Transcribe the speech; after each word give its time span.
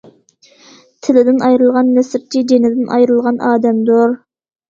تىلدىن 1.07 1.43
ئايرىلغان 1.49 1.91
نەسرچى 1.97 2.43
جېنىدىن 2.53 2.89
ئايرىلغان 2.95 3.39
ئادەمدۇر. 3.51 4.17